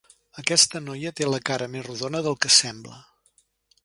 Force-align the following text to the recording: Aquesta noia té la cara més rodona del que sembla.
Aquesta 0.41 0.79
noia 0.85 1.11
té 1.19 1.27
la 1.27 1.39
cara 1.49 1.67
més 1.73 1.85
rodona 1.89 2.21
del 2.29 2.39
que 2.47 2.51
sembla. 2.57 2.97